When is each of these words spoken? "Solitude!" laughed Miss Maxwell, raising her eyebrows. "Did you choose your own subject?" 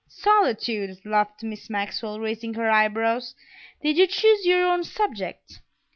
"Solitude!" 0.07 0.97
laughed 1.05 1.43
Miss 1.43 1.69
Maxwell, 1.69 2.19
raising 2.19 2.55
her 2.55 2.71
eyebrows. 2.71 3.35
"Did 3.83 3.97
you 3.99 4.07
choose 4.07 4.47
your 4.47 4.65
own 4.65 4.83
subject?" 4.83 5.61